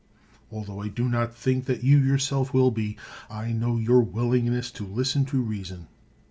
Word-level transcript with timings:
Altho 0.51 0.79
I 0.81 0.87
do 0.87 1.07
not 1.07 1.35
think 1.35 1.65
that 1.65 1.83
you 1.83 1.99
yourself 1.99 2.55
will 2.55 2.71
be, 2.71 2.97
I 3.29 3.51
know 3.51 3.77
your 3.77 3.99
willing 4.01 4.45
ness 4.45 4.71
to 4.71 4.83
listen 4.83 5.25
to 5.25 5.39
reason. 5.43 5.89